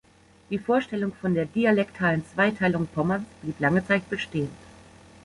[0.49, 4.49] Die Vorstellung von der dialektalen Zweiteilung Pommerns blieb lange Zeit bestehen.